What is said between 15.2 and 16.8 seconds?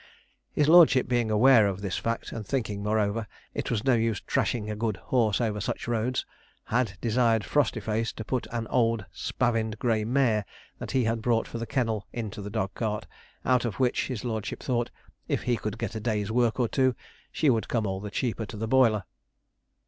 if he could get a day's work or